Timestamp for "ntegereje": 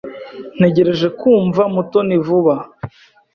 0.57-1.07